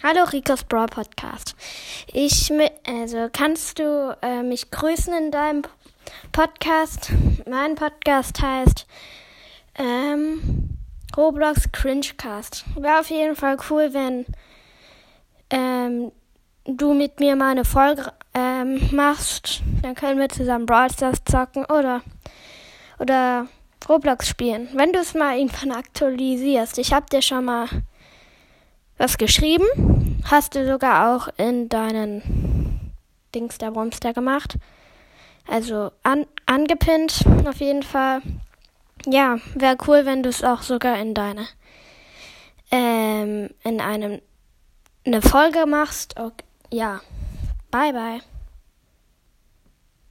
[0.00, 1.56] Hallo Ricos Brawl Podcast.
[2.12, 2.52] Ich
[2.86, 5.62] also kannst du äh, mich grüßen in deinem
[6.30, 7.10] Podcast?
[7.50, 8.86] Mein Podcast heißt
[9.74, 10.78] ähm,
[11.16, 12.64] Roblox Cringecast.
[12.76, 14.24] Wäre auf jeden Fall cool, wenn
[15.50, 16.12] ähm,
[16.64, 19.62] du mit mir mal eine Folge ähm, machst.
[19.82, 22.02] Dann können wir zusammen Brawl Stars zocken oder
[23.00, 23.48] oder
[23.88, 24.68] Roblox spielen.
[24.74, 26.78] Wenn du es mal irgendwann aktualisierst.
[26.78, 27.68] Ich habe dir schon mal
[28.98, 29.64] was geschrieben.
[30.24, 32.92] Hast du sogar auch in deinen
[33.34, 34.56] Dings der Brumster gemacht.
[35.46, 38.20] Also an, angepinnt auf jeden Fall.
[39.06, 41.46] Ja, wäre cool, wenn du es auch sogar in deine
[42.70, 44.20] ähm, in einem
[45.06, 46.18] eine Folge machst.
[46.18, 47.00] Okay, ja.
[47.70, 48.37] Bye bye.